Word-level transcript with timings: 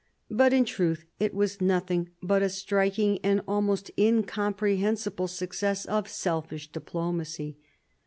But 0.31 0.51
in 0.51 0.65
truth 0.65 1.05
it 1.19 1.31
was 1.31 1.61
nothing 1.61 2.09
but 2.23 2.41
a 2.41 2.49
striking 2.49 3.19
and 3.23 3.41
almost 3.47 3.91
incomprehensible 3.99 5.27
success 5.27 5.85
of 5.85 6.07
selfish 6.09 6.71
diplomacy. 6.71 7.59